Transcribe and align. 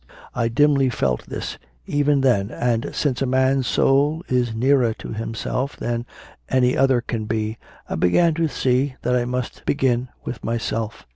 I 0.33 0.47
dimly 0.47 0.89
felt 0.89 1.27
this, 1.27 1.59
even 1.85 2.21
then, 2.21 2.49
and, 2.49 2.89
since 2.91 3.21
a 3.21 3.27
man 3.27 3.59
s 3.59 3.67
soul 3.67 4.23
is 4.29 4.51
nearer 4.55 4.95
to 4.95 5.09
himself 5.13 5.77
than 5.77 6.07
any 6.49 6.75
other 6.75 7.01
can 7.01 7.25
be, 7.25 7.59
I 7.87 7.93
began 7.93 8.33
to 8.33 8.47
see 8.47 8.95
that 9.03 9.15
I 9.15 9.25
must 9.25 9.63
begin 9.63 10.09
with 10.25 10.43
myself. 10.43 11.05